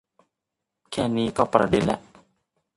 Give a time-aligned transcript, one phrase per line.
[0.91, 1.99] แค่นี้ก็เป็นประเด็นละ